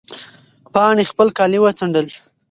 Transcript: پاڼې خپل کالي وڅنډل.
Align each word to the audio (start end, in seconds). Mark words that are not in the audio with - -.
پاڼې 0.73 1.03
خپل 1.11 1.27
کالي 1.37 1.59
وڅنډل. 1.61 2.07